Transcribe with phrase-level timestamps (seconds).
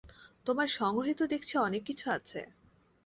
[0.45, 2.39] তোমার সংগ্রহে তো দেখছি অনেক কিছু আছে।